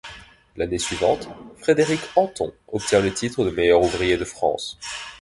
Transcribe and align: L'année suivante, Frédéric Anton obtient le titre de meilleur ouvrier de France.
L'année 0.55 0.79
suivante, 0.79 1.27
Frédéric 1.59 2.01
Anton 2.15 2.51
obtient 2.69 3.01
le 3.01 3.13
titre 3.13 3.45
de 3.45 3.51
meilleur 3.51 3.83
ouvrier 3.83 4.17
de 4.17 4.25
France. 4.25 4.79